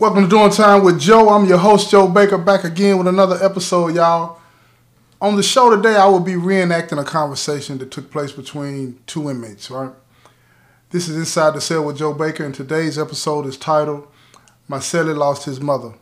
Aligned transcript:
Welcome 0.00 0.22
to 0.22 0.28
Doing 0.28 0.52
Time 0.52 0.84
with 0.84 1.00
Joe. 1.00 1.28
I'm 1.28 1.44
your 1.46 1.58
host, 1.58 1.90
Joe 1.90 2.06
Baker, 2.06 2.38
back 2.38 2.62
again 2.62 2.98
with 2.98 3.08
another 3.08 3.36
episode, 3.44 3.96
y'all. 3.96 4.38
On 5.20 5.34
the 5.34 5.42
show 5.42 5.74
today, 5.74 5.96
I 5.96 6.06
will 6.06 6.20
be 6.20 6.34
reenacting 6.34 7.00
a 7.00 7.04
conversation 7.04 7.78
that 7.78 7.90
took 7.90 8.08
place 8.08 8.30
between 8.30 9.00
two 9.08 9.28
inmates, 9.28 9.72
right? 9.72 9.90
This 10.90 11.08
is 11.08 11.16
Inside 11.16 11.54
the 11.54 11.60
Cell 11.60 11.84
with 11.84 11.98
Joe 11.98 12.14
Baker, 12.14 12.44
and 12.44 12.54
today's 12.54 12.96
episode 12.96 13.44
is 13.44 13.56
titled 13.56 14.06
My 14.68 14.78
Cellie 14.78 15.16
Lost 15.16 15.46
His 15.46 15.60
Mother. 15.60 15.94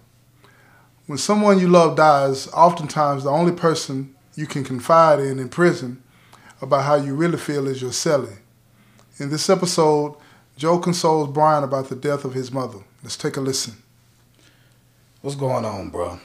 When 1.07 1.17
someone 1.17 1.59
you 1.59 1.67
love 1.67 1.97
dies, 1.97 2.49
oftentimes 2.49 3.25
the 3.25 3.31
only 3.31 3.53
person 3.53 4.15
you 4.35 4.47
can 4.47 4.63
confide 4.63 5.21
in 5.21 5.39
in 5.39 5.49
prison 5.49 6.03
about 6.61 6.85
how 6.85 6.97
you 6.97 7.15
really 7.15 7.39
feel 7.39 7.67
is 7.67 7.81
your 7.81 7.93
cellie. 7.93 8.41
In 9.17 9.31
this 9.31 9.49
episode, 9.49 10.17
Joe 10.59 10.81
consoles 10.81 11.33
Brian 11.33 11.65
about 11.65 11.89
the 11.89 11.97
death 11.97 12.27
of 12.27 12.35
his 12.35 12.53
mother. 12.53 12.81
Let's 13.03 13.17
take 13.17 13.39
a 13.39 13.41
listen. 13.41 13.85
What's 15.27 15.35
going 15.35 15.65
on, 15.65 15.89
bro? 15.89 16.21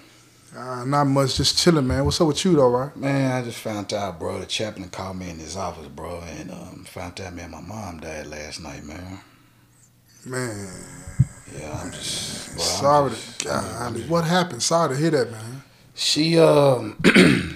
Uh, 0.55 0.85
not 0.85 1.05
much, 1.05 1.37
just 1.37 1.57
chilling, 1.57 1.87
man. 1.87 2.05
What's 2.05 2.21
up 2.21 2.27
with 2.27 2.45
you, 2.45 2.55
though, 2.55 2.69
right? 2.69 2.95
Man, 2.95 3.31
I 3.31 3.43
just 3.43 3.57
found 3.57 3.91
out, 3.93 4.19
bro. 4.19 4.39
The 4.39 4.45
chaplain 4.45 4.89
called 4.89 5.17
me 5.17 5.31
in 5.31 5.39
his 5.39 5.57
office, 5.57 5.87
bro, 5.87 6.21
and 6.21 6.51
um, 6.51 6.85
found 6.87 7.19
out 7.19 7.33
man, 7.33 7.49
my 7.49 7.61
mom 7.61 7.99
died 7.99 8.27
last 8.27 8.61
night, 8.61 8.83
man. 8.83 9.19
Man, 10.23 10.67
Yeah, 11.51 11.81
I'm 11.81 11.89
just. 11.89 12.53
Bro, 12.53 12.63
sorry. 12.63 13.05
I'm 13.05 13.09
just, 13.15 13.39
to, 13.39 13.45
God, 13.47 14.07
what 14.07 14.23
happened? 14.25 14.61
Sorry 14.61 14.93
to 14.95 15.01
hear 15.01 15.09
that, 15.09 15.31
man. 15.31 15.63
She 15.95 16.37
um, 16.37 16.95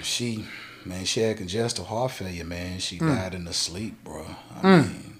she 0.02 0.46
man, 0.84 1.04
she 1.04 1.20
had 1.20 1.36
congestive 1.36 1.86
heart 1.86 2.10
failure, 2.10 2.42
man. 2.44 2.80
She 2.80 2.98
Mm. 2.98 3.06
died 3.16 3.34
in 3.34 3.46
her 3.46 3.52
sleep, 3.52 4.02
bro. 4.02 4.26
I 4.52 4.62
Mm. 4.62 4.88
mean, 4.88 5.16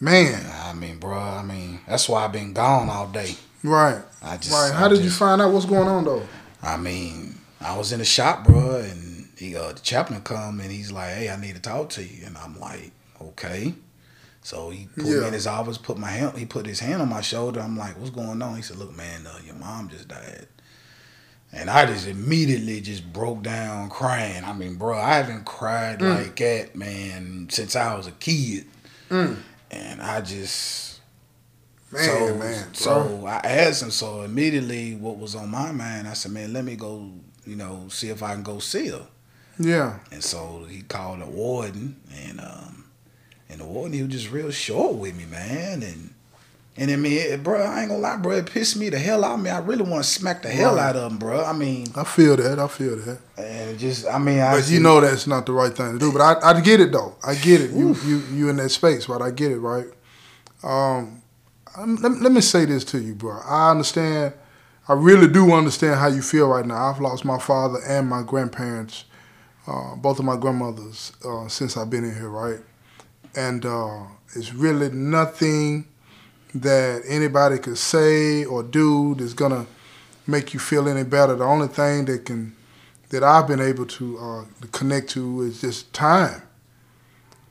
Man, 0.00 0.50
I 0.64 0.72
mean, 0.72 0.96
bro. 0.96 1.18
I 1.18 1.42
mean, 1.42 1.80
that's 1.86 2.08
why 2.08 2.24
I've 2.24 2.32
been 2.32 2.54
gone 2.54 2.88
all 2.88 3.08
day. 3.08 3.34
Right, 3.64 4.02
I 4.22 4.36
just, 4.36 4.52
right. 4.52 4.72
I 4.72 4.76
How 4.76 4.88
did 4.88 5.02
you 5.04 5.10
find 5.10 5.40
out 5.40 5.52
what's 5.52 5.66
going 5.66 5.88
on, 5.88 6.04
though? 6.04 6.22
I 6.62 6.76
mean, 6.76 7.38
I 7.60 7.76
was 7.76 7.92
in 7.92 7.98
the 7.98 8.04
shop, 8.04 8.44
bro, 8.44 8.80
and 8.80 9.28
he, 9.36 9.56
uh, 9.56 9.72
the 9.72 9.80
chaplain 9.80 10.20
come 10.22 10.60
and 10.60 10.70
he's 10.70 10.90
like, 10.92 11.14
"Hey, 11.14 11.28
I 11.30 11.36
need 11.36 11.54
to 11.54 11.60
talk 11.60 11.90
to 11.90 12.02
you," 12.04 12.26
and 12.26 12.36
I'm 12.38 12.58
like, 12.58 12.92
"Okay." 13.20 13.74
So 14.42 14.70
he 14.70 14.86
put 14.94 15.04
me 15.04 15.26
in 15.26 15.32
his 15.32 15.46
office, 15.46 15.76
put 15.76 15.98
my 15.98 16.08
hand, 16.08 16.38
he 16.38 16.46
put 16.46 16.66
his 16.66 16.78
hand 16.80 17.02
on 17.02 17.08
my 17.08 17.20
shoulder. 17.20 17.60
I'm 17.60 17.76
like, 17.76 17.98
"What's 17.98 18.10
going 18.10 18.40
on?" 18.42 18.56
He 18.56 18.62
said, 18.62 18.76
"Look, 18.78 18.96
man, 18.96 19.26
uh, 19.26 19.38
your 19.44 19.56
mom 19.56 19.88
just 19.88 20.08
died," 20.08 20.46
and 21.52 21.68
I 21.68 21.86
just 21.86 22.06
immediately 22.06 22.80
just 22.80 23.12
broke 23.12 23.42
down 23.42 23.90
crying. 23.90 24.44
I 24.44 24.52
mean, 24.52 24.76
bro, 24.76 24.98
I 24.98 25.14
haven't 25.16 25.44
cried 25.44 25.98
Mm. 26.00 26.14
like 26.16 26.36
that, 26.36 26.76
man, 26.76 27.48
since 27.50 27.74
I 27.76 27.94
was 27.96 28.06
a 28.06 28.12
kid, 28.12 28.66
Mm. 29.10 29.36
and 29.70 30.00
I 30.02 30.20
just. 30.20 30.85
Man, 31.96 32.04
so, 32.04 32.34
man. 32.36 32.62
bro. 32.64 32.72
so 32.72 33.26
I 33.26 33.36
asked 33.44 33.82
him. 33.82 33.90
So 33.90 34.22
immediately, 34.22 34.94
what 34.94 35.18
was 35.18 35.34
on 35.34 35.50
my 35.50 35.72
mind? 35.72 36.06
I 36.08 36.12
said, 36.14 36.32
"Man, 36.32 36.52
let 36.52 36.64
me 36.64 36.76
go. 36.76 37.10
You 37.44 37.56
know, 37.56 37.86
see 37.88 38.08
if 38.08 38.22
I 38.22 38.34
can 38.34 38.42
go 38.42 38.58
see 38.58 38.88
her." 38.88 39.06
yeah, 39.58 40.00
And 40.12 40.22
so 40.22 40.66
he 40.68 40.82
called 40.82 41.20
the 41.22 41.26
warden, 41.26 41.96
and 42.14 42.40
um, 42.40 42.84
and 43.48 43.60
the 43.60 43.64
warden 43.64 43.94
he 43.94 44.02
was 44.02 44.12
just 44.12 44.30
real 44.30 44.50
short 44.50 44.96
with 44.96 45.16
me, 45.16 45.24
man. 45.24 45.82
And 45.82 46.12
and 46.76 46.90
I 46.90 46.96
mean, 46.96 47.12
it, 47.14 47.42
bro, 47.42 47.62
I 47.62 47.80
ain't 47.80 47.88
gonna 47.88 48.02
lie, 48.02 48.16
bro, 48.18 48.32
it 48.32 48.50
pissed 48.50 48.76
me 48.76 48.90
the 48.90 48.98
hell 48.98 49.24
out. 49.24 49.36
of 49.36 49.40
me. 49.40 49.48
I 49.48 49.60
really 49.60 49.82
want 49.82 50.04
to 50.04 50.10
smack 50.10 50.42
the 50.42 50.50
hell 50.50 50.74
Right. 50.76 50.90
out 50.90 50.96
of 50.96 51.10
him, 51.10 51.16
bro. 51.18 51.42
I 51.42 51.54
mean, 51.54 51.86
I 51.96 52.04
feel 52.04 52.36
that. 52.36 52.58
I 52.58 52.68
feel 52.68 52.96
that. 52.96 53.18
and 53.38 53.78
just, 53.78 54.06
I 54.06 54.18
mean, 54.18 54.40
I 54.40 54.56
But 54.60 54.68
you 54.68 54.80
know 54.80 55.00
that's 55.00 55.26
not 55.26 55.46
the 55.46 55.52
right 55.52 55.74
thing 55.74 55.92
to 55.94 55.98
do. 55.98 56.12
But 56.12 56.20
I, 56.20 56.50
I 56.50 56.60
get 56.60 56.80
it 56.80 56.92
though. 56.92 57.16
I 57.26 57.34
get 57.34 57.62
it. 57.62 57.70
You, 57.70 57.94
you, 58.04 58.18
you 58.34 58.48
in 58.50 58.56
that 58.56 58.68
space, 58.68 59.08
right? 59.08 59.22
I 59.22 59.30
get 59.30 59.52
it, 59.52 59.58
right? 59.58 59.86
Um, 60.62 61.22
um, 61.76 61.96
let, 61.96 62.12
let 62.22 62.32
me 62.32 62.40
say 62.40 62.64
this 62.64 62.84
to 62.84 62.98
you, 62.98 63.14
bro. 63.14 63.40
I 63.44 63.70
understand. 63.70 64.32
I 64.88 64.94
really 64.94 65.26
do 65.26 65.52
understand 65.52 65.98
how 65.98 66.06
you 66.08 66.22
feel 66.22 66.48
right 66.48 66.64
now. 66.64 66.86
I've 66.90 67.00
lost 67.00 67.24
my 67.24 67.38
father 67.38 67.80
and 67.86 68.08
my 68.08 68.22
grandparents, 68.22 69.04
uh, 69.66 69.96
both 69.96 70.18
of 70.18 70.24
my 70.24 70.36
grandmothers, 70.36 71.12
uh, 71.24 71.48
since 71.48 71.76
I've 71.76 71.90
been 71.90 72.04
in 72.04 72.14
here, 72.14 72.28
right? 72.28 72.60
And 73.34 73.66
uh, 73.66 74.04
it's 74.34 74.54
really 74.54 74.90
nothing 74.90 75.88
that 76.54 77.02
anybody 77.06 77.58
could 77.58 77.78
say 77.78 78.44
or 78.44 78.62
do 78.62 79.14
that's 79.16 79.34
gonna 79.34 79.66
make 80.26 80.54
you 80.54 80.60
feel 80.60 80.88
any 80.88 81.04
better. 81.04 81.34
The 81.34 81.44
only 81.44 81.68
thing 81.68 82.06
that 82.06 82.24
can 82.24 82.54
that 83.10 83.22
I've 83.22 83.46
been 83.46 83.60
able 83.60 83.86
to 83.86 84.18
uh, 84.18 84.44
connect 84.72 85.10
to 85.10 85.42
is 85.42 85.60
just 85.60 85.92
time, 85.92 86.42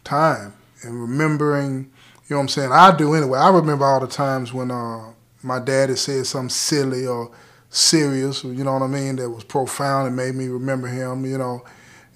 time, 0.03 0.53
and 0.83 1.01
remembering. 1.01 1.91
You 2.27 2.33
know 2.33 2.37
what 2.37 2.43
I'm 2.43 2.49
saying? 2.49 2.71
I 2.71 2.95
do 2.95 3.13
anyway. 3.13 3.37
I 3.37 3.49
remember 3.49 3.85
all 3.85 3.99
the 3.99 4.07
times 4.07 4.51
when 4.51 4.71
uh, 4.71 5.13
my 5.43 5.59
dad 5.59 5.89
had 5.89 5.99
said 5.99 6.25
something 6.25 6.49
silly 6.49 7.05
or 7.05 7.31
serious, 7.69 8.43
you 8.43 8.63
know 8.63 8.73
what 8.73 8.81
I 8.81 8.87
mean, 8.87 9.17
that 9.17 9.29
was 9.29 9.43
profound 9.43 10.07
and 10.07 10.15
made 10.15 10.33
me 10.33 10.47
remember 10.47 10.87
him. 10.87 11.25
You 11.25 11.37
know, 11.37 11.63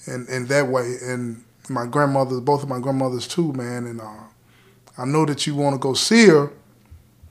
and 0.07 0.27
and 0.27 0.47
that 0.47 0.67
way. 0.67 0.95
And 1.03 1.43
my 1.69 1.85
grandmother, 1.85 2.39
both 2.41 2.63
of 2.63 2.69
my 2.69 2.79
grandmothers 2.79 3.27
too, 3.27 3.53
man. 3.53 3.85
And 3.85 4.01
uh, 4.01 4.23
I 4.97 5.05
know 5.05 5.25
that 5.25 5.45
you 5.45 5.55
want 5.55 5.75
to 5.75 5.79
go 5.79 5.93
see 5.93 6.27
her. 6.27 6.51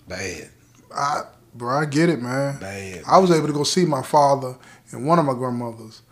bad, 0.06 0.48
I, 0.94 1.22
bro, 1.54 1.80
I 1.80 1.84
get 1.84 2.08
it, 2.08 2.22
man. 2.22 2.58
bad. 2.60 3.02
I 3.06 3.18
was 3.18 3.30
able 3.32 3.48
to 3.48 3.52
go 3.52 3.64
see 3.64 3.84
my 3.84 4.02
father 4.02 4.56
and 4.92 5.04
one 5.06 5.18
of 5.18 5.24
my 5.24 5.34
grandmothers, 5.34 6.02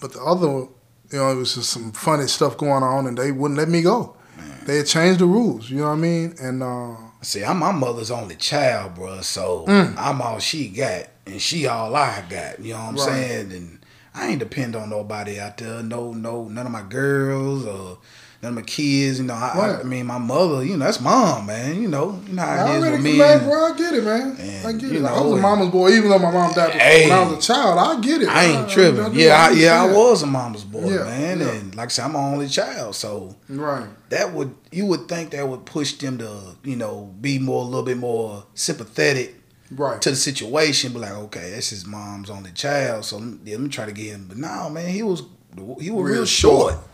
but 0.00 0.12
the 0.12 0.20
other, 0.20 0.46
you 0.46 0.68
know, 1.12 1.30
it 1.30 1.36
was 1.36 1.54
just 1.54 1.70
some 1.70 1.92
funny 1.92 2.26
stuff 2.26 2.56
going 2.56 2.82
on, 2.82 3.06
and 3.06 3.18
they 3.18 3.32
wouldn't 3.32 3.58
let 3.58 3.68
me 3.68 3.82
go. 3.82 4.16
Man. 4.38 4.62
They 4.66 4.82
changed 4.84 5.20
the 5.20 5.26
rules, 5.26 5.68
you 5.70 5.78
know 5.78 5.84
what 5.88 5.92
I 5.92 5.96
mean? 5.96 6.34
And 6.40 6.62
uh, 6.62 6.94
See, 7.20 7.44
I'm 7.44 7.58
my 7.58 7.72
mother's 7.72 8.10
only 8.12 8.36
child, 8.36 8.94
bro. 8.94 9.20
So 9.22 9.64
Mm. 9.66 9.94
I'm 9.98 10.22
all 10.22 10.38
she 10.38 10.68
got, 10.68 11.06
and 11.26 11.40
she 11.42 11.66
all 11.66 11.94
I 11.96 12.22
got. 12.30 12.60
You 12.60 12.74
know 12.74 12.78
what 12.78 12.88
I'm 12.88 12.94
Right. 12.96 13.04
saying? 13.04 13.52
And 13.52 13.78
I 14.14 14.28
ain't 14.28 14.38
depend 14.38 14.76
on 14.76 14.90
nobody 14.90 15.38
out 15.40 15.56
there. 15.58 15.82
No, 15.82 16.12
no, 16.12 16.44
none 16.44 16.66
of 16.66 16.72
my 16.72 16.82
girls 16.82 17.64
or 17.66 17.98
none 18.42 18.50
of 18.50 18.54
my 18.56 18.62
kids. 18.62 19.18
You 19.18 19.24
know, 19.26 19.34
I, 19.34 19.48
I, 19.54 19.58
Right. 19.72 19.80
I 19.80 19.82
mean, 19.84 20.06
my 20.06 20.18
mother. 20.18 20.64
You 20.64 20.76
know, 20.76 20.84
that's 20.84 21.00
mom, 21.00 21.46
man. 21.46 21.80
You 21.82 21.88
know, 21.88 22.20
you 22.26 22.34
know 22.34 22.42
how 22.42 22.48
I 22.48 22.54
it 22.54 22.76
is 22.76 22.82
already, 22.84 22.92
with 22.96 23.02
me. 23.04 23.18
man, 23.18 23.38
and- 23.38 23.46
bro, 23.48 23.64
I 23.72 23.76
get 23.76 23.94
it, 23.94 24.04
man. 24.04 24.36
And, 24.38 24.66
I 24.66 24.72
get 24.72 24.82
you 24.92 24.98
it. 24.98 25.04
I 25.04 25.14
know, 25.16 25.28
was 25.30 25.38
a 25.38 25.42
mama's 25.42 25.68
boy, 25.70 25.88
even 25.90 26.10
though 26.10 26.18
my 26.18 26.30
mom 26.30 26.52
died 26.54 26.66
before, 26.72 26.80
Hey. 26.80 27.08
when 27.10 27.18
I 27.18 27.22
was 27.28 27.38
a 27.44 27.52
child. 27.52 27.78
I 27.78 28.00
get 28.00 28.22
it. 28.22 28.28
I 28.28 28.44
ain't 28.44 28.68
I 28.70 28.72
tripping. 28.72 29.14
Yeah, 29.14 29.36
I, 29.36 29.50
yeah, 29.52 29.82
I 29.82 29.92
was 29.92 30.22
a 30.22 30.26
mama's 30.26 30.64
boy, 30.64 30.90
Yeah, 30.90 31.04
man. 31.04 31.40
yeah. 31.40 31.48
And 31.50 31.74
like 31.74 31.86
I 31.86 31.88
said, 31.88 32.04
I'm 32.04 32.12
my 32.12 32.20
only 32.20 32.48
child, 32.48 32.94
so 32.94 33.36
Right. 33.48 33.86
that 34.10 34.32
would 34.32 34.54
you 34.70 34.86
would 34.86 35.08
think 35.08 35.30
that 35.30 35.48
would 35.48 35.64
push 35.66 35.92
them 35.94 36.18
to 36.18 36.30
you 36.64 36.76
know 36.76 37.14
be 37.20 37.38
more 37.38 37.62
a 37.62 37.66
little 37.66 37.82
bit 37.84 37.96
more 37.98 38.44
sympathetic 38.54 39.34
Right. 39.70 40.00
to 40.00 40.10
the 40.10 40.16
situation, 40.16 40.92
be 40.94 40.98
like, 41.00 41.12
okay, 41.12 41.50
that's 41.50 41.68
his 41.70 41.84
mom's 41.86 42.30
only 42.30 42.52
child, 42.52 43.04
so 43.04 43.18
let 43.18 43.26
me, 43.26 43.50
let 43.52 43.60
me 43.60 43.68
try 43.68 43.84
to 43.84 43.92
get 43.92 44.06
him. 44.06 44.24
But 44.28 44.38
no, 44.38 44.70
man, 44.70 44.88
he 44.88 45.02
was 45.02 45.22
he 45.56 45.90
was 45.90 46.04
real, 46.04 46.04
Real 46.04 46.24
short. 46.24 46.72
short. 46.74 46.84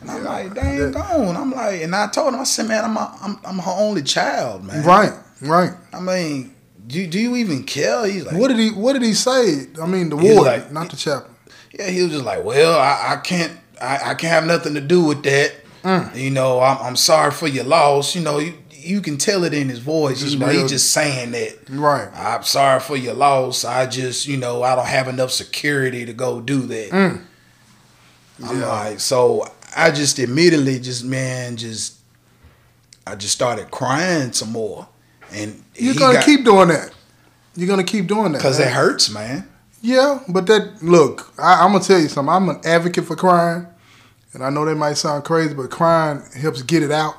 And 0.00 0.10
I'm 0.10 0.22
Yeah, 0.24 0.28
like, 0.30 0.54
dang, 0.54 0.92
gone. 0.92 1.36
I'm 1.36 1.50
like, 1.52 1.82
and 1.82 1.94
I 1.94 2.08
told 2.08 2.34
him, 2.34 2.40
I 2.40 2.44
said, 2.44 2.68
man, 2.68 2.84
I'm 2.84 2.96
a, 2.96 3.18
I'm, 3.22 3.38
I'm 3.44 3.58
her 3.58 3.72
only 3.76 4.02
child, 4.02 4.64
man. 4.64 4.84
Right. 4.84 5.12
Right. 5.40 5.70
I 5.92 6.00
mean, 6.00 6.54
do 6.86 7.06
do 7.06 7.18
you 7.18 7.36
even 7.36 7.64
care? 7.64 8.06
He's 8.06 8.24
like, 8.24 8.36
What 8.36 8.48
did 8.48 8.58
he 8.58 8.70
What 8.70 8.92
did 8.94 9.02
he 9.02 9.12
say? 9.14 9.66
I 9.82 9.86
mean, 9.86 10.08
the 10.10 10.16
warden, 10.16 10.44
like- 10.44 10.72
not 10.72 10.90
the 10.90 10.96
chaplain. 10.96 11.34
Yeah, 11.78 11.88
he 11.90 12.02
was 12.02 12.12
just 12.12 12.24
like, 12.24 12.42
well, 12.44 12.78
I, 12.78 13.14
I 13.14 13.16
can't, 13.16 13.52
I, 13.80 13.96
I 14.10 14.14
can't 14.14 14.32
have 14.32 14.46
nothing 14.46 14.74
to 14.74 14.80
do 14.80 15.04
with 15.04 15.22
that. 15.24 15.52
Mm. 15.82 16.14
You 16.16 16.30
know, 16.30 16.60
I'm, 16.60 16.78
I'm 16.78 16.96
sorry 16.96 17.30
for 17.32 17.46
your 17.48 17.64
loss. 17.64 18.14
You 18.14 18.22
know, 18.22 18.38
you, 18.38 18.54
you 18.70 19.00
can 19.02 19.18
tell 19.18 19.44
it 19.44 19.52
in 19.52 19.68
his 19.68 19.78
voice. 19.80 20.20
Just 20.20 20.34
you 20.34 20.38
know, 20.38 20.46
he's 20.48 20.70
just 20.70 20.92
saying 20.92 21.32
that. 21.32 21.68
Right. 21.68 22.08
I'm 22.14 22.44
sorry 22.44 22.80
for 22.80 22.96
your 22.96 23.12
loss. 23.14 23.64
I 23.64 23.86
just, 23.86 24.26
you 24.26 24.36
know, 24.38 24.62
I 24.62 24.74
don't 24.74 24.86
have 24.86 25.06
enough 25.08 25.32
security 25.32 26.06
to 26.06 26.12
go 26.14 26.40
do 26.40 26.62
that. 26.62 26.90
Mm. 26.90 27.20
I'm 28.44 28.60
Yeah. 28.60 28.66
like, 28.68 29.00
so 29.00 29.46
I 29.76 29.90
just 29.90 30.18
immediately 30.18 30.80
just, 30.80 31.04
man, 31.04 31.56
just, 31.56 31.98
I 33.06 33.14
just 33.14 33.34
started 33.34 33.70
crying 33.70 34.32
some 34.32 34.50
more. 34.50 34.88
And 35.32 35.62
You're 35.74 35.94
gonna 35.94 36.22
keep 36.22 36.44
doing 36.44 36.68
that. 36.68 36.92
You're 37.54 37.68
gonna 37.68 37.84
keep 37.84 38.06
doing 38.06 38.32
that 38.32 38.38
because 38.38 38.58
it 38.58 38.68
hurts, 38.68 39.10
man. 39.10 39.48
Yeah, 39.82 40.20
but 40.28 40.46
that 40.46 40.82
look, 40.82 41.32
I, 41.38 41.62
I'm 41.62 41.72
gonna 41.72 41.84
tell 41.84 42.00
you 42.00 42.08
something. 42.08 42.32
I'm 42.32 42.48
an 42.48 42.60
advocate 42.64 43.04
for 43.04 43.16
crying, 43.16 43.66
and 44.32 44.42
I 44.42 44.50
know 44.50 44.64
that 44.64 44.74
might 44.74 44.94
sound 44.94 45.24
crazy, 45.24 45.54
but 45.54 45.70
crying 45.70 46.22
helps 46.34 46.62
get 46.62 46.82
it 46.82 46.90
out, 46.90 47.14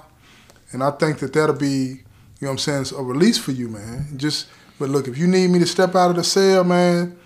and 0.72 0.84
I 0.84 0.92
think 0.92 1.20
that 1.20 1.34
that'll 1.34 1.56
be, 1.56 1.68
you 1.68 1.96
know, 2.42 2.48
what 2.48 2.52
I'm 2.52 2.58
saying, 2.58 2.82
it's 2.82 2.92
a 2.92 3.02
release 3.02 3.38
for 3.38 3.52
you, 3.52 3.68
man. 3.68 4.18
Just, 4.18 4.48
but 4.80 4.90
look, 4.90 5.08
if 5.08 5.18
you 5.18 5.28
need 5.28 5.50
me 5.50 5.60
to 5.60 5.66
step 5.66 5.96
out 5.96 6.10
of 6.10 6.16
the 6.16 6.24
cell, 6.24 6.64
man, 6.64 7.18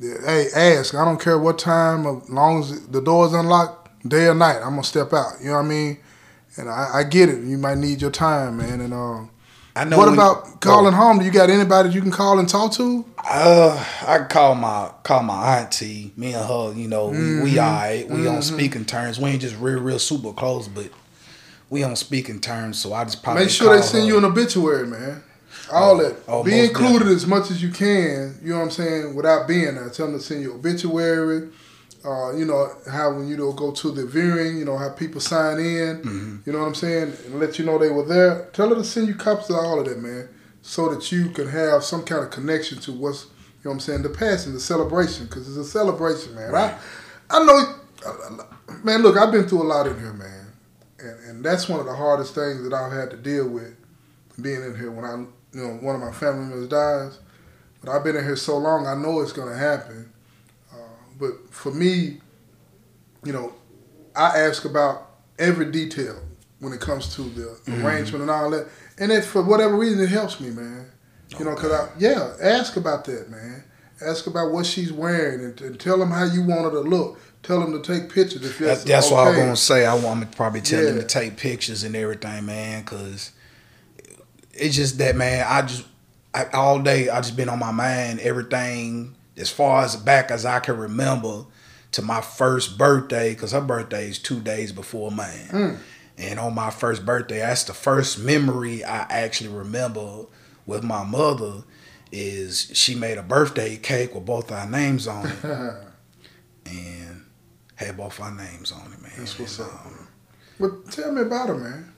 hey, 0.00 0.48
ask. 0.54 0.94
I 0.94 1.04
don't 1.04 1.20
care 1.20 1.38
what 1.38 1.58
time, 1.58 2.06
as 2.06 2.28
long 2.30 2.60
as 2.60 2.86
the 2.88 3.00
door's 3.00 3.32
unlocked, 3.32 3.79
day 4.06 4.26
or 4.26 4.34
night, 4.34 4.56
I'm 4.56 4.70
gonna 4.70 4.84
step 4.84 5.12
out. 5.12 5.34
You 5.40 5.48
know 5.48 5.54
what 5.56 5.64
I 5.64 5.68
mean? 5.68 5.98
And 6.56 6.68
I, 6.68 6.90
I 6.94 7.02
get 7.04 7.28
it. 7.28 7.44
You 7.44 7.58
might 7.58 7.78
need 7.78 8.00
your 8.02 8.10
time, 8.10 8.56
man. 8.58 8.80
And 8.80 8.92
uh, 8.92 9.20
I 9.76 9.84
know. 9.84 9.96
what 9.98 10.12
about 10.12 10.60
calling 10.60 10.92
home? 10.92 11.18
Do 11.20 11.24
you 11.24 11.30
got 11.30 11.48
anybody 11.48 11.90
you 11.90 12.00
can 12.02 12.10
call 12.10 12.38
and 12.38 12.48
talk 12.48 12.72
to? 12.72 13.04
Uh, 13.18 13.84
I 14.06 14.24
call 14.24 14.54
my 14.56 14.90
call 15.02 15.22
my 15.22 15.58
auntie. 15.60 16.12
Me 16.16 16.34
and 16.34 16.44
her, 16.44 16.72
you 16.74 16.88
know, 16.88 17.08
we, 17.08 17.16
Mm-hmm. 17.16 17.44
we 17.44 17.60
alright. 17.60 18.08
We 18.10 18.26
on 18.26 18.42
speaking 18.42 18.84
terms. 18.84 19.18
We 19.20 19.30
ain't 19.30 19.42
just 19.42 19.56
real, 19.58 19.78
real 19.80 19.98
super 19.98 20.32
close, 20.32 20.66
but 20.68 20.88
we 21.70 21.82
on 21.84 21.94
speaking 21.96 22.40
terms. 22.40 22.78
So 22.80 22.92
I 22.92 23.04
just 23.04 23.22
probably 23.22 23.44
Make 23.44 23.50
sure 23.52 23.74
they 23.76 23.82
send 23.82 24.04
her. 24.04 24.08
you 24.08 24.18
an 24.18 24.24
obituary, 24.24 24.86
man. 24.88 25.22
All 25.72 26.00
Oh, 26.00 26.02
that. 26.02 26.16
oh, 26.26 26.42
Be 26.42 26.58
included 26.64 27.06
as 27.08 27.26
much 27.28 27.50
as 27.52 27.62
you 27.62 27.70
can, 27.70 28.38
you 28.42 28.50
know 28.50 28.58
what 28.58 28.64
I'm 28.64 28.70
saying, 28.72 29.14
without 29.14 29.46
being 29.46 29.76
there. 29.76 29.88
Tell 29.90 30.06
them 30.06 30.16
to 30.18 30.20
send 30.22 30.42
you 30.42 30.54
obituary. 30.54 31.48
Uh, 32.02 32.34
you 32.34 32.46
know, 32.46 32.66
how 32.90 33.12
when 33.12 33.28
you 33.28 33.36
know, 33.36 33.52
go 33.52 33.70
to 33.72 33.90
the 33.90 34.06
viewing, 34.06 34.56
you 34.58 34.64
know, 34.64 34.78
how 34.78 34.88
people 34.88 35.20
sign 35.20 35.58
in, 35.58 35.98
Mm-hmm. 36.02 36.36
you 36.46 36.52
know 36.52 36.60
what 36.60 36.66
I'm 36.68 36.74
saying, 36.74 37.12
and 37.26 37.38
let 37.38 37.58
you 37.58 37.64
know 37.66 37.76
they 37.76 37.90
were 37.90 38.06
there. 38.06 38.48
Tell 38.54 38.70
her 38.70 38.74
to 38.74 38.84
send 38.84 39.06
you 39.06 39.14
copies 39.14 39.50
of 39.50 39.56
all 39.56 39.78
of 39.80 39.86
that, 39.86 39.98
man, 39.98 40.28
so 40.62 40.88
that 40.94 41.12
you 41.12 41.28
can 41.30 41.46
have 41.48 41.84
some 41.84 42.02
kind 42.02 42.24
of 42.24 42.30
connection 42.30 42.78
to 42.80 42.92
what's, 42.92 43.24
you 43.24 43.30
know 43.64 43.70
what 43.70 43.74
I'm 43.74 43.80
saying, 43.80 44.02
the 44.02 44.08
passing, 44.08 44.54
the 44.54 44.60
celebration, 44.60 45.26
because 45.26 45.46
it's 45.46 45.58
a 45.58 45.70
celebration, 45.70 46.34
man. 46.34 46.50
Right. 46.50 46.74
I, 47.28 47.38
I 47.38 47.44
know, 47.44 47.74
man, 48.82 49.02
look, 49.02 49.18
I've 49.18 49.30
been 49.32 49.46
through 49.46 49.62
a 49.62 49.64
lot 49.64 49.86
in 49.86 49.98
here, 49.98 50.14
man. 50.14 50.46
And, 51.00 51.28
and 51.28 51.44
that's 51.44 51.68
one 51.68 51.80
of 51.80 51.86
the 51.86 51.94
hardest 51.94 52.34
things 52.34 52.62
that 52.64 52.72
I've 52.72 52.92
had 52.92 53.10
to 53.10 53.16
deal 53.16 53.46
with 53.48 53.74
being 54.40 54.62
in 54.62 54.74
here 54.76 54.90
when 54.90 55.04
I, 55.04 55.16
you 55.52 55.64
know, 55.66 55.74
one 55.82 55.94
of 55.96 56.00
my 56.00 56.12
family 56.12 56.46
members 56.46 56.68
dies. 56.68 57.18
But 57.82 57.90
I've 57.90 58.04
been 58.04 58.16
in 58.16 58.24
here 58.24 58.36
so 58.36 58.56
long, 58.56 58.86
I 58.86 58.94
know 58.94 59.20
it's 59.20 59.32
going 59.32 59.48
to 59.50 59.56
happen. 59.56 60.12
But 61.20 61.52
for 61.52 61.70
me, 61.70 62.18
you 63.24 63.32
know, 63.32 63.52
I 64.16 64.38
ask 64.38 64.64
about 64.64 65.10
every 65.38 65.70
detail 65.70 66.20
when 66.58 66.72
it 66.72 66.80
comes 66.80 67.14
to 67.16 67.22
the 67.22 67.42
mm-hmm. 67.42 67.86
arrangement 67.86 68.22
and 68.22 68.30
all 68.30 68.50
that. 68.50 68.68
And 68.98 69.12
it, 69.12 69.24
for 69.24 69.42
whatever 69.42 69.76
reason, 69.76 70.02
it 70.02 70.08
helps 70.08 70.40
me, 70.40 70.50
man. 70.50 70.86
You 71.38 71.44
know, 71.44 71.54
because 71.54 71.72
I, 71.72 71.88
yeah, 71.98 72.34
ask 72.42 72.76
about 72.76 73.04
that, 73.04 73.30
man. 73.30 73.64
Ask 74.02 74.26
about 74.26 74.50
what 74.50 74.64
she's 74.66 74.92
wearing 74.92 75.44
and, 75.44 75.60
and 75.60 75.78
tell 75.78 75.98
them 75.98 76.10
how 76.10 76.24
you 76.24 76.42
want 76.42 76.62
her 76.62 76.70
to 76.70 76.80
look. 76.80 77.20
Tell 77.42 77.60
them 77.60 77.72
to 77.72 77.82
take 77.82 78.12
pictures 78.12 78.44
if 78.44 78.58
That, 78.58 78.64
that's, 78.64 78.84
that's 78.84 79.10
what 79.10 79.20
I 79.20 79.24
was 79.24 79.34
okay. 79.34 79.42
gonna 79.42 79.56
say. 79.56 79.86
I 79.86 79.94
want 79.94 80.20
to 80.22 80.36
probably 80.36 80.60
tell 80.60 80.84
them 80.84 80.98
to 80.98 81.04
take 81.04 81.36
pictures 81.36 81.84
and 81.84 81.94
everything, 81.94 82.46
man, 82.46 82.82
because 82.82 83.32
it's 84.52 84.76
just 84.76 84.98
that, 84.98 85.16
man. 85.16 85.46
I 85.48 85.62
just 85.62 85.86
I, 86.34 86.46
all 86.46 86.80
day 86.80 87.08
I 87.08 87.20
just 87.20 87.36
been 87.36 87.48
on 87.48 87.58
my 87.58 87.72
mind 87.72 88.20
everything 88.20 89.16
as 89.40 89.50
far 89.50 89.82
as 89.84 89.96
back 89.96 90.30
as 90.30 90.44
I 90.46 90.60
can 90.60 90.76
remember 90.76 91.46
to 91.92 92.02
my 92.02 92.20
first 92.20 92.78
birthday, 92.78 93.34
because 93.34 93.52
her 93.52 93.60
birthday 93.60 94.08
is 94.08 94.18
two 94.18 94.40
days 94.40 94.70
before 94.72 95.10
mine. 95.10 95.48
Mm. 95.50 95.78
And 96.18 96.38
on 96.38 96.54
my 96.54 96.70
first 96.70 97.04
birthday, 97.06 97.38
that's 97.38 97.64
the 97.64 97.72
first 97.74 98.18
memory 98.18 98.84
I 98.84 99.06
actually 99.10 99.50
remember 99.50 100.26
with 100.66 100.84
my 100.84 101.02
mother. 101.04 101.64
Is 102.12 102.70
she 102.74 102.94
made 102.96 103.18
a 103.18 103.22
birthday 103.22 103.76
cake 103.76 104.14
with 104.16 104.26
both 104.26 104.50
our 104.50 104.68
names 104.68 105.06
on 105.06 105.26
it 105.26 105.44
and 106.66 107.24
had 107.76 107.96
both 107.96 108.20
our 108.20 108.32
names 108.32 108.72
on 108.72 108.92
it, 108.92 109.00
man. 109.00 109.12
That's 109.16 109.38
what's 109.38 109.58
And, 109.58 109.68
up. 109.68 109.86
um, 109.86 110.08
But 110.58 110.90
tell 110.90 111.12
me 111.12 111.22
about 111.22 111.48
her, 111.50 111.56
man. 111.56 111.92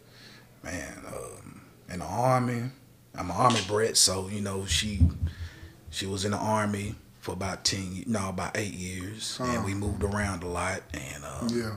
man, 0.63 1.03
um, 1.07 1.63
in 1.91 1.99
the 2.01 2.05
army. 2.05 2.65
I'm 3.15 3.31
an 3.31 3.37
army 3.37 3.61
brat, 3.67 3.97
so 3.97 4.29
you 4.29 4.41
know 4.41 4.65
she 4.67 5.01
she 5.91 6.07
was 6.07 6.25
in 6.25 6.31
the 6.31 6.39
army 6.39 6.95
for 7.23 7.33
about 7.33 7.65
ten, 7.65 8.03
no, 8.07 8.29
about 8.31 8.57
eight 8.57 8.75
years, 8.75 9.39
Oh. 9.41 9.45
and 9.45 9.65
we 9.65 9.75
moved 9.75 10.03
around 10.03 10.43
a 10.43 10.49
lot. 10.49 10.83
And 10.93 11.25
uh, 11.25 11.49
Yeah. 11.49 11.71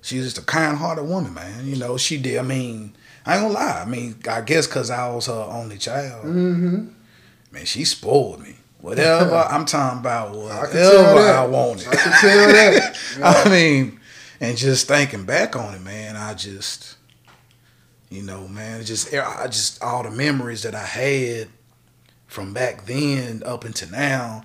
she's 0.00 0.22
just 0.24 0.38
a 0.38 0.42
kind-hearted 0.42 1.02
woman, 1.04 1.34
man. 1.34 1.66
You 1.66 1.76
know, 1.76 1.96
she 1.98 2.16
did. 2.18 2.38
I 2.38 2.42
mean, 2.42 2.96
I 3.26 3.34
ain't 3.34 3.42
gonna 3.42 3.54
lie. 3.54 3.82
I 3.82 3.84
mean, 3.84 4.14
I 4.30 4.40
guess 4.42 4.66
because 4.68 4.88
I 4.90 5.08
was 5.10 5.26
her 5.26 5.32
only 5.50 5.76
child. 5.76 6.24
Mm-hmm. 6.24 6.86
Man, 7.50 7.64
she 7.64 7.84
spoiled 7.84 8.40
me. 8.40 8.54
Whatever 8.80 9.34
I'm 9.50 9.64
talking 9.64 9.98
about, 9.98 10.28
I 10.36 10.66
can 10.66 10.70
tell 10.76 10.98
whatever 11.14 11.22
that. 11.24 11.36
I 11.36 11.46
wanted. 11.46 11.88
I 11.88 11.96
can 11.96 12.12
tell 12.20 12.46
that. 12.52 12.98
I 13.46 13.48
mean, 13.50 14.00
and 14.40 14.56
just 14.56 14.86
thinking 14.86 15.24
back 15.24 15.56
on 15.56 15.74
it, 15.74 15.80
man, 15.82 16.14
I 16.16 16.34
just, 16.34 16.96
you 18.08 18.22
know, 18.22 18.46
man, 18.46 18.84
just 18.84 19.12
I 19.12 19.46
just 19.48 19.82
all 19.82 20.04
the 20.04 20.10
memories 20.12 20.62
that 20.62 20.76
I 20.76 20.84
had 20.84 21.48
from 22.28 22.52
back 22.52 22.86
then 22.86 23.42
up 23.44 23.64
until 23.64 23.90
now. 23.90 24.44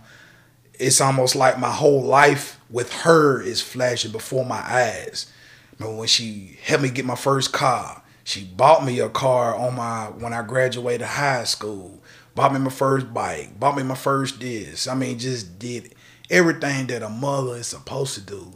It's 0.82 1.00
almost 1.00 1.36
like 1.36 1.60
my 1.60 1.72
whole 1.72 2.02
life 2.02 2.60
with 2.70 2.92
her 3.04 3.40
is 3.42 3.62
flashing 3.62 4.12
before 4.12 4.44
my 4.44 4.62
eyes. 4.62 5.32
Remember 5.78 6.00
when 6.00 6.08
she 6.08 6.58
helped 6.64 6.84
me 6.84 6.90
get 6.90 7.06
my 7.06 7.16
first 7.16 7.54
car? 7.54 8.02
She 8.24 8.44
bought 8.44 8.84
me 8.84 9.00
a 9.00 9.10
car 9.10 9.56
on 9.56 9.76
my 9.76 10.06
when 10.06 10.34
I 10.34 10.42
graduated 10.42 11.06
high 11.06 11.44
school. 11.44 12.02
Bought 12.34 12.54
me 12.54 12.60
my 12.60 12.72
first 12.72 13.14
bike. 13.14 13.60
Bought 13.60 13.78
me 13.78 13.84
my 13.84 13.96
first 13.96 14.40
this. 14.40 14.88
I 14.88 14.96
mean, 14.96 15.20
just 15.20 15.60
did 15.60 15.94
everything 16.32 16.88
that 16.88 17.04
a 17.04 17.10
mother 17.10 17.58
is 17.58 17.68
supposed 17.68 18.16
to 18.16 18.22
do. 18.22 18.54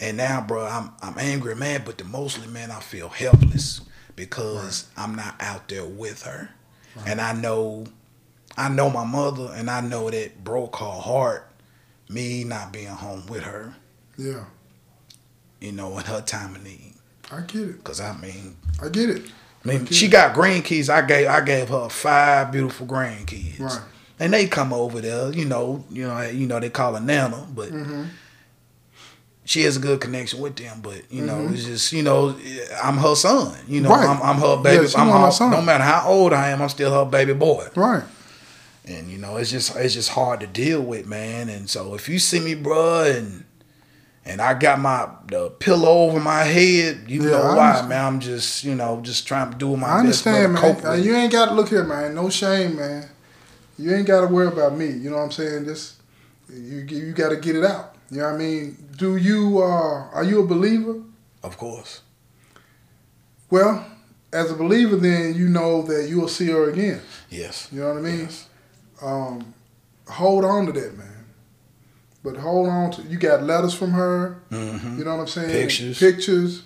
And 0.00 0.16
now, 0.16 0.44
bro, 0.46 0.64
I'm 0.66 0.92
I'm 1.02 1.18
angry, 1.18 1.56
man. 1.56 1.82
But 1.84 1.98
the 1.98 2.04
mostly, 2.04 2.46
man, 2.48 2.70
I 2.70 2.80
feel 2.80 3.08
helpless 3.08 3.80
because 4.14 4.88
I'm 4.96 5.14
not 5.14 5.36
out 5.40 5.68
there 5.68 5.84
with 5.84 6.22
her, 6.22 6.50
and 7.06 7.20
I 7.20 7.32
know, 7.32 7.86
I 8.56 8.68
know 8.68 8.90
my 8.90 9.04
mother, 9.04 9.50
and 9.54 9.68
I 9.68 9.80
know 9.80 10.10
that 10.10 10.44
broke 10.44 10.76
her 10.76 10.86
heart, 10.86 11.48
me 12.08 12.44
not 12.44 12.72
being 12.72 12.86
home 12.88 13.24
with 13.26 13.42
her, 13.42 13.74
Yeah. 14.16 14.44
you 15.60 15.72
know, 15.72 15.98
in 15.98 16.04
her 16.04 16.20
time 16.20 16.54
of 16.54 16.62
need. 16.62 16.94
I 17.32 17.40
get 17.40 17.68
it. 17.68 17.84
Cause 17.84 18.00
I 18.00 18.14
mean, 18.16 18.56
I 18.82 18.88
get 18.88 19.08
it. 19.10 19.22
I 19.64 19.68
mean, 19.68 19.82
Okay. 19.82 19.94
she 19.94 20.08
got 20.08 20.34
grandkids. 20.34 20.90
I 20.90 21.00
gave 21.02 21.26
I 21.28 21.40
gave 21.40 21.68
her 21.70 21.88
five 21.88 22.52
beautiful 22.52 22.86
grandkids, 22.86 23.58
Right. 23.60 23.80
and 24.20 24.32
they 24.32 24.46
come 24.46 24.72
over 24.74 25.00
there. 25.00 25.32
You 25.32 25.46
know, 25.46 25.84
you 25.90 26.06
know, 26.06 26.20
you 26.20 26.46
know 26.46 26.60
they 26.60 26.68
call 26.70 26.94
her 26.94 27.00
Nana, 27.00 27.46
but 27.54 27.70
Mm-hmm. 27.72 28.02
she 29.46 29.62
has 29.62 29.76
a 29.76 29.80
good 29.80 30.00
connection 30.02 30.40
with 30.40 30.56
them. 30.56 30.80
But 30.82 31.10
you 31.10 31.22
know, 31.24 31.36
Mhm. 31.36 31.54
it's 31.54 31.64
just 31.64 31.92
you 31.94 32.02
know, 32.02 32.36
I'm 32.82 32.98
her 32.98 33.14
son. 33.16 33.56
You 33.66 33.80
know, 33.80 33.88
Right. 33.88 34.06
I'm, 34.06 34.20
I'm 34.22 34.36
her 34.36 34.58
baby. 34.58 34.86
Yeah, 34.86 35.00
I'm 35.00 35.08
her, 35.08 35.18
her 35.26 35.30
son. 35.32 35.50
No 35.50 35.62
matter 35.62 35.84
how 35.84 36.08
old 36.08 36.34
I 36.34 36.50
am, 36.50 36.60
I'm 36.60 36.68
still 36.68 36.92
her 36.92 37.10
baby 37.10 37.32
boy. 37.32 37.66
Right. 37.74 38.02
And 38.86 39.10
you 39.10 39.16
know, 39.18 39.36
it's 39.36 39.50
just 39.50 39.74
it's 39.76 39.94
just 39.94 40.10
hard 40.10 40.40
to 40.40 40.46
deal 40.46 40.82
with, 40.82 41.06
man. 41.06 41.48
And 41.48 41.70
so 41.70 41.94
if 41.94 42.08
you 42.08 42.18
see 42.18 42.40
me, 42.40 42.54
bruh, 42.54 43.16
and 43.16 43.44
and 44.26 44.40
I 44.42 44.54
got 44.54 44.78
my 44.78 45.08
the 45.26 45.50
pillow 45.50 45.88
over 46.08 46.20
my 46.20 46.42
head, 46.42 47.04
you 47.08 47.22
Yeah, 47.24 47.30
know 47.30 47.54
why, 47.56 47.86
man. 47.86 48.04
I'm 48.04 48.20
just 48.20 48.62
you 48.62 48.74
know 48.74 49.00
just 49.00 49.26
trying 49.26 49.52
to 49.52 49.56
do 49.56 49.74
my 49.76 49.86
I 49.86 49.90
best 50.02 50.26
understand, 50.26 50.52
brother, 50.52 50.74
man. 50.74 50.82
cope 50.96 51.04
you 51.04 51.14
ain't 51.14 51.32
got 51.32 51.46
to 51.46 51.54
look 51.54 51.70
here, 51.70 51.84
man. 51.84 52.14
No 52.14 52.28
shame, 52.28 52.76
man. 52.76 53.08
You 53.78 53.94
ain't 53.94 54.06
got 54.06 54.20
to 54.20 54.26
worry 54.26 54.48
about 54.48 54.76
me. 54.76 54.86
You 54.88 55.10
know 55.10 55.16
what 55.16 55.22
I'm 55.24 55.32
saying? 55.32 55.64
Just 55.64 55.94
you 56.52 56.80
you 56.80 57.12
got 57.12 57.30
to 57.30 57.36
get 57.36 57.56
it 57.56 57.64
out. 57.64 57.96
You 58.10 58.18
know 58.18 58.24
what 58.26 58.34
I 58.34 58.38
mean? 58.38 58.88
Do 58.98 59.16
you 59.16 59.62
uh 59.62 60.10
are 60.12 60.24
you 60.24 60.42
a 60.42 60.46
believer? 60.46 60.96
Of 61.42 61.56
course, 61.56 62.02
Well, 63.50 63.86
as 64.32 64.50
a 64.50 64.54
believer, 64.54 64.96
then 64.96 65.34
you 65.34 65.48
know 65.48 65.82
that 65.82 66.08
you'll 66.08 66.28
see 66.28 66.48
her 66.48 66.70
again. 66.70 67.00
yes. 67.30 67.68
You 67.72 67.80
know 67.80 67.88
what 67.94 67.98
I 67.98 68.00
mean? 68.02 68.20
Yes. 68.20 68.46
Um, 69.02 69.54
hold 70.08 70.44
on 70.44 70.66
to 70.66 70.72
that, 70.72 70.96
man. 70.96 71.26
But 72.22 72.36
hold 72.36 72.68
on 72.68 72.90
to 72.92 73.02
you 73.02 73.18
got 73.18 73.42
letters 73.42 73.74
from 73.74 73.92
her. 73.92 74.40
hmm 74.50 74.98
You 74.98 75.04
know 75.04 75.14
what 75.16 75.22
I'm 75.22 75.26
saying? 75.26 75.50
Pictures. 75.50 75.98
Pictures. 75.98 76.62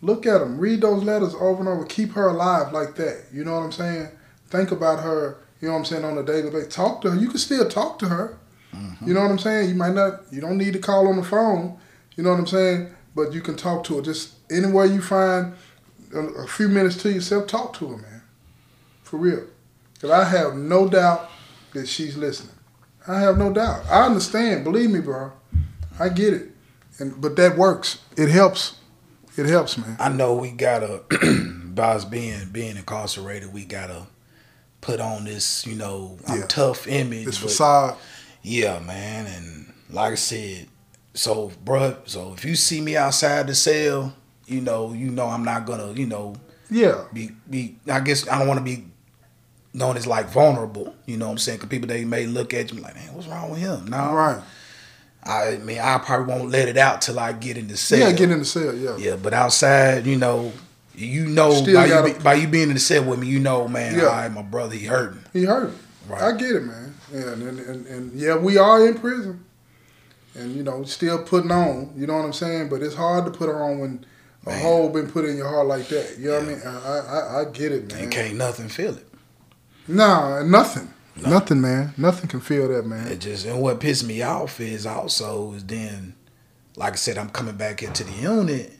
Look 0.00 0.26
at 0.26 0.38
them. 0.38 0.58
Read 0.58 0.80
those 0.80 1.02
letters 1.02 1.34
over 1.34 1.60
and 1.60 1.68
over. 1.68 1.84
Keep 1.84 2.12
her 2.12 2.28
alive 2.28 2.72
like 2.72 2.94
that. 2.96 3.24
You 3.32 3.44
know 3.44 3.54
what 3.54 3.64
I'm 3.64 3.72
saying? 3.72 4.08
Think 4.48 4.70
about 4.70 5.02
her. 5.02 5.38
You 5.60 5.68
know 5.68 5.74
what 5.74 5.80
I'm 5.80 5.84
saying 5.86 6.04
on 6.04 6.18
a 6.18 6.22
daily 6.22 6.50
basis. 6.50 6.74
Talk 6.74 7.00
to 7.02 7.10
her. 7.10 7.16
You 7.16 7.28
can 7.28 7.38
still 7.38 7.68
talk 7.68 7.98
to 8.00 8.08
her. 8.08 8.38
Mm-hmm. 8.74 9.08
You 9.08 9.14
know 9.14 9.22
what 9.22 9.30
I'm 9.30 9.38
saying? 9.38 9.68
You 9.68 9.74
might 9.74 9.94
not. 9.94 10.22
You 10.30 10.40
don't 10.40 10.58
need 10.58 10.72
to 10.74 10.78
call 10.78 11.06
on 11.08 11.16
the 11.16 11.22
phone. 11.22 11.78
You 12.16 12.24
know 12.24 12.30
what 12.30 12.38
I'm 12.38 12.46
saying? 12.46 12.90
But 13.14 13.32
you 13.32 13.40
can 13.40 13.56
talk 13.56 13.84
to 13.84 13.96
her. 13.96 14.02
Just 14.02 14.34
anywhere 14.50 14.86
you 14.86 15.00
find 15.00 15.54
a, 16.14 16.18
a 16.18 16.46
few 16.46 16.68
minutes 16.68 16.96
to 17.02 17.12
yourself, 17.12 17.46
talk 17.46 17.72
to 17.74 17.88
her, 17.88 17.96
man. 17.96 18.22
For 19.02 19.16
real. 19.18 19.44
Because 19.94 20.10
I 20.10 20.24
have 20.24 20.54
no 20.56 20.88
doubt 20.88 21.30
that 21.74 21.88
she's 21.88 22.16
listening. 22.16 22.54
I 23.06 23.20
have 23.20 23.36
no 23.38 23.52
doubt. 23.52 23.84
I 23.90 24.06
understand. 24.06 24.64
Believe 24.64 24.90
me, 24.90 25.00
bro. 25.00 25.32
I 26.00 26.08
get 26.08 26.32
it. 26.32 26.48
And 26.98 27.20
but 27.20 27.36
that 27.36 27.56
works. 27.56 27.98
It 28.16 28.28
helps. 28.30 28.76
It 29.36 29.46
helps, 29.46 29.76
man. 29.76 29.96
I 29.98 30.08
know 30.10 30.34
we 30.36 30.52
gotta, 30.52 31.02
by 31.74 31.94
us 31.94 32.04
being 32.04 32.48
being 32.52 32.76
incarcerated, 32.76 33.52
we 33.52 33.64
gotta 33.64 34.06
put 34.80 35.00
on 35.00 35.24
this, 35.24 35.66
you 35.66 35.74
know, 35.74 36.18
I'm 36.28 36.40
Yeah. 36.40 36.46
tough 36.46 36.86
image. 36.86 37.26
This 37.26 37.38
facade. 37.38 37.96
Yeah, 38.42 38.78
man, 38.80 39.26
and 39.26 39.72
like 39.90 40.12
I 40.12 40.16
said, 40.16 40.68
so 41.14 41.50
bruh, 41.64 41.96
so 42.04 42.32
if 42.34 42.44
you 42.44 42.54
see 42.56 42.80
me 42.80 42.96
outside 42.96 43.46
the 43.48 43.54
cell, 43.54 44.14
you 44.46 44.60
know, 44.60 44.92
you 44.92 45.10
know 45.10 45.26
I'm 45.26 45.44
not 45.44 45.66
gonna, 45.66 45.92
you 45.94 46.06
know, 46.06 46.36
Yeah. 46.70 47.04
be 47.12 47.32
be. 47.50 47.78
I 47.90 48.00
guess 48.00 48.28
I 48.28 48.38
don't 48.38 48.46
want 48.46 48.58
to 48.58 48.64
be 48.64 48.86
known 49.74 49.96
as 49.98 50.06
like 50.06 50.30
vulnerable. 50.30 50.94
You 51.04 51.16
know 51.18 51.26
what 51.26 51.32
I'm 51.32 51.38
saying? 51.38 51.58
Because 51.58 51.68
people 51.68 51.88
they 51.88 52.04
may 52.06 52.24
look 52.26 52.54
at 52.54 52.72
you 52.72 52.80
like, 52.80 52.94
man, 52.94 53.12
what's 53.12 53.26
wrong 53.26 53.50
with 53.50 53.60
him? 53.60 53.86
No, 53.86 53.96
All 53.98 54.14
right. 54.14 54.42
I 55.26 55.56
mean 55.56 55.78
I 55.78 55.98
probably 55.98 56.32
won't 56.34 56.50
let 56.50 56.68
it 56.68 56.76
out 56.76 57.00
till 57.02 57.18
I 57.18 57.32
get 57.32 57.56
in 57.58 57.66
the 57.68 57.76
cell. 57.76 57.98
Yeah, 57.98 58.12
get 58.12 58.30
in 58.30 58.38
the 58.38 58.44
cell. 58.44 58.74
Yeah. 58.74 58.96
Yeah, 58.98 59.16
but 59.16 59.32
outside, 59.34 60.06
you 60.06 60.16
know, 60.16 60.52
you 60.94 61.26
know 61.26 61.50
by 61.64 61.86
you, 61.86 62.14
be, 62.14 62.22
by 62.22 62.34
you 62.34 62.46
being 62.46 62.68
in 62.68 62.74
the 62.74 62.80
cell 62.80 63.04
with 63.04 63.18
me, 63.18 63.26
you 63.26 63.40
know, 63.40 63.66
man, 63.66 63.94
Yeah. 63.98 64.04
all 64.04 64.08
right, 64.12 64.28
my 64.32 64.42
brother, 64.42 64.74
he 64.76 64.84
hurting. 64.86 65.24
He 65.32 65.44
hurt. 65.44 65.72
Right. 66.08 66.22
I 66.22 66.32
get 66.36 66.50
it, 66.56 66.60
man. 66.64 66.94
Yeah, 67.12 67.32
and, 67.32 67.42
and, 67.42 67.58
and, 67.60 67.86
and 67.86 68.12
yeah, 68.12 68.36
we 68.36 68.58
are 68.58 68.86
in 68.86 68.98
prison, 68.98 69.42
and 70.34 70.54
you 70.54 70.62
know, 70.62 70.84
still 70.84 71.22
putting 71.24 71.50
on. 71.50 71.92
You 71.96 72.06
know 72.06 72.14
what 72.16 72.24
I'm 72.26 72.32
saying? 72.34 72.68
But 72.68 72.82
it's 72.82 72.94
hard 72.94 73.24
to 73.24 73.30
put 73.30 73.48
on 73.48 73.78
when 73.78 74.04
a 74.46 74.52
hole 74.58 74.90
been 74.90 75.10
put 75.10 75.24
in 75.24 75.38
your 75.38 75.48
heart 75.48 75.66
like 75.66 75.88
that. 75.88 76.16
You 76.18 76.28
know 76.32 76.40
what 76.40 76.42
I 76.44 76.46
mean? 76.48 76.60
I, 76.66 76.78
I 76.78 76.98
I- 76.98 77.40
I 77.40 77.44
get 77.50 77.72
it, 77.72 77.90
man. 77.92 78.02
And 78.02 78.12
can't 78.12 78.36
nothing 78.36 78.68
feel 78.68 78.94
it. 78.96 79.06
Nah, 79.88 80.42
nothing. 80.42 80.88
Nothing, 81.16 81.60
man. 81.60 81.94
Nothing 81.96 82.28
can 82.28 82.40
feel 82.40 82.68
that, 82.68 82.86
man. 82.86 83.06
It 83.08 83.20
just 83.20 83.46
and 83.46 83.60
what 83.60 83.78
pissed 83.80 84.04
me 84.06 84.22
off 84.22 84.60
is 84.60 84.84
also 84.86 85.52
is 85.52 85.64
then, 85.64 86.14
like 86.76 86.94
I 86.94 86.96
said, 86.96 87.18
I'm 87.18 87.30
coming 87.30 87.56
back 87.56 87.82
into 87.84 88.02
the 88.02 88.12
unit, 88.12 88.72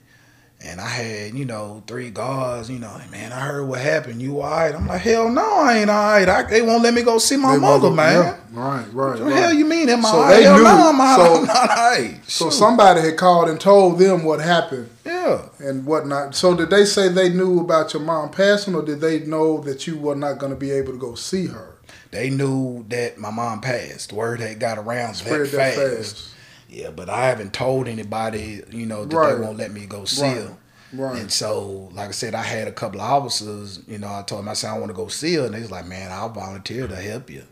and 0.61 0.81
I 0.81 0.87
had 0.89 1.33
you 1.33 1.45
know 1.45 1.81
three 1.87 2.09
guards. 2.09 2.69
You 2.69 2.79
know, 2.79 2.99
man, 3.09 3.31
I 3.31 3.39
heard 3.39 3.65
what 3.65 3.79
happened. 3.79 4.21
You 4.21 4.41
all 4.41 4.49
right? 4.51 4.75
I'm 4.75 4.85
like, 4.85 4.99
hell 5.01 5.29
no, 5.29 5.59
I 5.61 5.77
ain't 5.77 5.89
all 5.89 5.95
right. 6.11 6.27
I, 6.27 6.43
they 6.43 6.61
won't 6.61 6.83
let 6.83 6.93
me 6.93 7.03
go 7.03 7.19
see 7.19 7.37
my 7.37 7.53
They 7.53 7.61
mother, 7.61 7.89
man. 7.89 8.13
yeah, 8.25 8.37
right, 8.51 8.85
right, 8.91 9.09
What 9.11 9.17
the 9.19 9.23
right. 9.25 9.33
hell 9.35 9.53
you 9.53 9.63
mean? 9.65 9.87
Am 9.87 10.05
I 10.05 10.09
So 10.11 10.17
all 10.17 10.23
right? 10.23 10.35
they 10.35 10.43
Hell 10.43 10.57
knew. 10.57 10.63
no, 10.63 10.89
I'm 10.89 10.99
all 11.01 11.15
So- 11.17 11.35
I'm 11.39 11.45
not 11.45 11.69
all 11.69 11.75
right. 11.77 12.19
So 12.27 12.45
Shoot. 12.47 12.51
somebody 12.53 12.99
had 13.01 13.15
called 13.17 13.47
and 13.47 13.61
told 13.61 13.97
them 13.97 14.23
what 14.25 14.41
happened 14.41 14.89
yeah. 15.05 15.14
And 15.59 15.85
whatnot. 15.85 16.35
So 16.35 16.55
did 16.55 16.69
they 16.69 16.85
say 16.85 17.09
they 17.09 17.29
knew 17.29 17.59
about 17.59 17.93
your 17.93 18.01
mom 18.03 18.29
passing, 18.31 18.75
or 18.75 18.81
did 18.83 19.01
they 19.01 19.19
know 19.19 19.59
that 19.61 19.87
you 19.87 19.97
were 19.97 20.15
not 20.15 20.37
going 20.39 20.51
to 20.51 20.57
be 20.57 20.71
able 20.71 20.93
to 20.93 20.99
go 20.99 21.15
see 21.15 21.47
her? 21.47 21.75
They 22.11 22.29
knew 22.29 22.85
that 22.89 23.17
my 23.17 23.29
mom 23.31 23.61
passed. 23.61 24.13
Word 24.13 24.39
had 24.39 24.59
got 24.59 24.77
around 24.77 25.15
Spread 25.15 25.41
that, 25.41 25.51
that 25.51 25.75
fast. 25.75 26.15
fast. 26.17 26.29
Yeah, 26.69 26.89
but 26.91 27.09
I 27.09 27.27
haven't 27.27 27.53
told 27.53 27.87
anybody, 27.87 28.61
you 28.71 28.85
know, 28.85 29.05
that 29.05 29.15
Right. 29.15 29.35
they 29.35 29.41
won't 29.41 29.57
let 29.57 29.71
me 29.71 29.85
go 29.85 30.05
see 30.05 30.21
Right. 30.23 30.37
her. 30.37 30.57
Right. 30.93 31.19
And 31.21 31.31
so, 31.31 31.89
like 31.93 32.09
I 32.09 32.11
said, 32.11 32.35
I 32.35 32.41
had 32.43 32.67
a 32.67 32.71
couple 32.71 33.01
of 33.01 33.09
officers, 33.09 33.79
you 33.87 33.97
know, 33.97 34.07
I 34.07 34.21
told 34.23 34.41
them, 34.41 34.49
I 34.49 34.53
said, 34.53 34.69
I 34.69 34.77
want 34.77 34.87
to 34.89 34.93
go 34.95 35.07
see 35.07 35.33
her. 35.35 35.45
And 35.45 35.53
they 35.53 35.59
was 35.61 35.71
like, 35.71 35.87
man, 35.87 36.11
I'll 36.11 36.29
volunteer 36.29 36.87
to 36.87 36.95
help 36.95 37.29
you. 37.29 37.43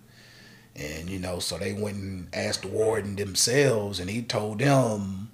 And, 0.75 1.09
you 1.09 1.19
know, 1.19 1.39
so 1.39 1.57
they 1.57 1.73
went 1.73 1.97
and 1.97 2.27
asked 2.33 2.61
the 2.63 2.67
warden 2.69 3.15
themselves, 3.15 3.99
and 3.99 4.09
he 4.09 4.21
told 4.23 4.59
them, 4.59 5.29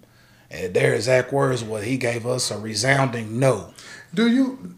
and 0.51 0.73
their 0.73 0.93
exact 0.95 1.31
words 1.31 1.63
was, 1.63 1.83
he 1.85 1.97
gave 1.97 2.25
us 2.25 2.51
a 2.51 2.57
resounding 2.57 3.39
no. 3.39 3.73
Do 4.13 4.27
you? 4.27 4.75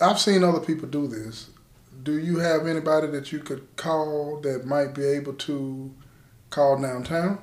I've 0.00 0.18
seen 0.20 0.42
other 0.44 0.60
people 0.60 0.88
do 0.88 1.06
this. 1.06 1.48
Do 2.02 2.18
you 2.18 2.38
have 2.38 2.66
anybody 2.66 3.06
that 3.08 3.32
you 3.32 3.38
could 3.38 3.66
call 3.76 4.40
that 4.42 4.66
might 4.66 4.92
be 4.94 5.04
able 5.04 5.32
to 5.34 5.94
call 6.50 6.78
downtown? 6.80 7.38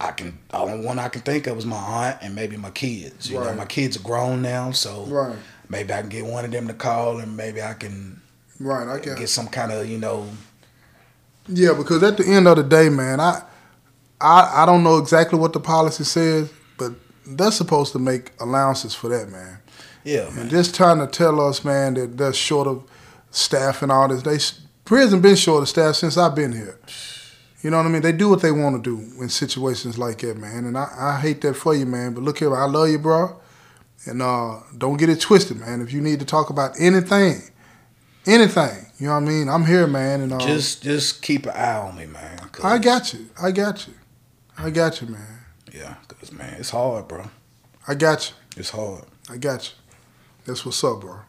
I 0.00 0.12
can, 0.12 0.38
the 0.48 0.56
only 0.56 0.84
one 0.84 0.98
I 0.98 1.08
can 1.10 1.20
think 1.20 1.46
of 1.46 1.58
is 1.58 1.66
my 1.66 1.76
aunt 1.76 2.18
and 2.22 2.34
maybe 2.34 2.56
my 2.56 2.70
kids. 2.70 3.30
You 3.30 3.38
know, 3.38 3.54
my 3.54 3.66
kids 3.66 3.98
are 3.98 4.02
grown 4.02 4.40
now, 4.40 4.70
so 4.72 5.04
Right. 5.04 5.36
maybe 5.68 5.92
I 5.92 6.00
can 6.00 6.08
get 6.08 6.24
one 6.24 6.44
of 6.44 6.50
them 6.50 6.66
to 6.68 6.74
call, 6.74 7.18
and 7.18 7.36
maybe 7.36 7.62
I 7.62 7.74
can 7.74 8.20
Right. 8.58 8.88
I 8.88 8.98
get. 8.98 9.18
get 9.18 9.28
some 9.28 9.46
kind 9.48 9.70
of, 9.70 9.86
you 9.88 9.98
know, 9.98 10.26
Yeah, 11.48 11.74
because 11.74 12.02
at 12.02 12.16
the 12.16 12.24
end 12.26 12.48
of 12.48 12.56
the 12.56 12.62
day, 12.62 12.88
man, 12.88 13.20
I, 13.20 13.42
I, 14.20 14.62
I 14.62 14.66
don't 14.66 14.82
know 14.82 14.98
exactly 14.98 15.38
what 15.38 15.52
the 15.52 15.60
policy 15.60 16.04
says, 16.04 16.52
but 16.78 16.92
they're 17.26 17.50
supposed 17.50 17.92
to 17.92 17.98
make 17.98 18.32
allowances 18.40 18.94
for 18.94 19.08
that, 19.08 19.30
man. 19.30 19.58
yeah, 20.04 20.28
man. 20.30 20.40
And 20.40 20.50
just 20.50 20.74
trying 20.74 20.98
to 20.98 21.06
tell 21.06 21.40
us, 21.40 21.64
man, 21.64 21.94
that 21.94 22.16
they're 22.18 22.32
short 22.32 22.66
of 22.66 22.84
staff 23.30 23.82
and 23.82 23.90
all 23.92 24.08
this. 24.08 24.22
They 24.22 24.38
prison 24.84 25.20
been 25.20 25.36
short 25.36 25.62
of 25.62 25.68
staff 25.68 25.94
since 25.94 26.16
I've 26.16 26.34
been 26.34 26.52
here. 26.52 26.78
You 27.62 27.70
know 27.70 27.76
what 27.76 27.86
I 27.86 27.90
mean? 27.90 28.02
They 28.02 28.12
do 28.12 28.28
what 28.30 28.40
they 28.40 28.52
want 28.52 28.82
to 28.82 28.96
do 28.96 29.22
in 29.22 29.28
situations 29.28 29.98
like 29.98 30.18
that, 30.18 30.36
man. 30.38 30.64
And 30.64 30.78
I, 30.78 30.88
I 30.98 31.20
hate 31.20 31.42
that 31.42 31.54
for 31.54 31.74
you, 31.74 31.84
man. 31.86 32.14
But 32.14 32.22
look 32.22 32.38
here, 32.38 32.54
I 32.56 32.64
love 32.64 32.88
you, 32.88 32.98
bro. 32.98 33.38
And 34.06 34.22
uh, 34.22 34.60
don't 34.78 34.96
get 34.96 35.10
it 35.10 35.20
twisted, 35.20 35.58
man. 35.60 35.82
If 35.82 35.92
you 35.92 36.00
need 36.00 36.20
to 36.20 36.24
talk 36.26 36.48
about 36.48 36.72
anything, 36.80 37.42
anything, 38.26 38.86
you 38.98 39.06
know 39.06 39.14
what 39.14 39.22
I 39.24 39.26
mean? 39.26 39.48
I'm 39.48 39.66
here, 39.66 39.86
man. 39.86 40.22
And 40.22 40.32
uh, 40.32 40.38
Just 40.38 40.82
just 40.82 41.20
keep 41.22 41.44
an 41.44 41.52
eye 41.52 41.76
on 41.76 41.96
me, 41.96 42.06
man. 42.06 42.40
I 42.64 42.78
got 42.78 43.12
you. 43.12 43.28
I 43.40 43.50
got 43.52 43.86
you. 43.86 43.94
I 44.62 44.68
got 44.68 45.00
you, 45.00 45.08
man. 45.08 45.38
Yeah, 45.72 45.94
cause 46.06 46.32
man, 46.32 46.54
it's 46.58 46.68
hard, 46.68 47.08
bro. 47.08 47.30
I 47.88 47.94
got 47.94 48.28
you. 48.28 48.36
It's 48.58 48.68
hard. 48.68 49.04
I 49.30 49.38
got 49.38 49.64
you. 49.64 49.74
That's 50.44 50.66
what's 50.66 50.84
up, 50.84 51.00
bro. 51.00 51.20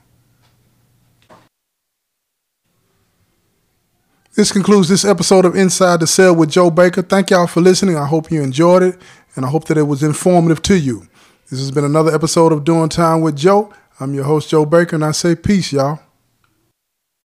This 4.35 4.51
concludes 4.51 4.89
this 4.89 5.05
episode 5.05 5.45
of 5.45 5.55
Inside 5.55 6.01
the 6.01 6.07
Cell 6.07 6.35
with 6.35 6.51
Joe 6.51 6.69
Baker. 6.69 7.01
Thank 7.01 7.29
y'all 7.29 7.47
for 7.47 7.61
listening. 7.61 7.95
I 7.95 8.05
hope 8.05 8.31
you 8.31 8.41
enjoyed 8.41 8.83
it, 8.83 9.01
and 9.35 9.45
I 9.45 9.50
hope 9.50 9.65
that 9.65 9.77
it 9.77 9.83
was 9.83 10.03
informative 10.03 10.61
to 10.63 10.77
you. 10.77 11.07
This 11.50 11.59
has 11.59 11.71
been 11.71 11.85
another 11.85 12.13
episode 12.13 12.51
of 12.51 12.65
Doing 12.65 12.89
Time 12.89 13.21
with 13.21 13.38
Joe. 13.38 13.73
I'm 14.00 14.13
your 14.13 14.25
host, 14.25 14.50
Joe 14.50 14.65
Baker, 14.65 14.95
and 14.97 15.05
I 15.05 15.11
say 15.11 15.35
peace, 15.35 15.71
y'all. 15.71 16.00